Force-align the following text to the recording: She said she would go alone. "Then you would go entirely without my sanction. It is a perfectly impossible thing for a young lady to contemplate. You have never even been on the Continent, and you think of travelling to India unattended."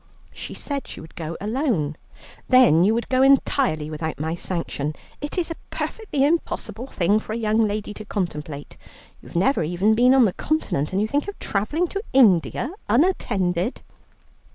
She 0.33 0.55
said 0.55 0.87
she 0.87 0.99
would 0.99 1.13
go 1.13 1.37
alone. 1.39 1.95
"Then 2.49 2.83
you 2.83 2.95
would 2.95 3.07
go 3.07 3.21
entirely 3.21 3.87
without 3.91 4.19
my 4.19 4.33
sanction. 4.33 4.95
It 5.21 5.37
is 5.37 5.51
a 5.51 5.55
perfectly 5.69 6.23
impossible 6.25 6.87
thing 6.87 7.19
for 7.19 7.33
a 7.33 7.37
young 7.37 7.61
lady 7.61 7.93
to 7.93 8.05
contemplate. 8.05 8.77
You 9.21 9.27
have 9.29 9.35
never 9.37 9.61
even 9.61 9.93
been 9.93 10.15
on 10.15 10.25
the 10.25 10.33
Continent, 10.33 10.91
and 10.91 11.03
you 11.03 11.07
think 11.07 11.27
of 11.27 11.37
travelling 11.37 11.87
to 11.89 12.01
India 12.13 12.73
unattended." 12.89 13.83